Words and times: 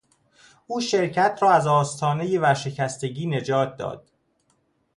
او 0.67 0.79
شرکت 0.81 1.39
را 1.41 1.51
از 1.51 1.67
آستانهی 1.67 2.37
ورشکستگی 2.37 3.27
نجات 3.27 3.77
داد. 3.77 4.07